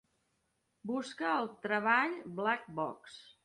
Busca 0.93 1.35
el 1.43 1.51
treball 1.67 2.19
Black 2.43 2.69
Box. 2.83 3.25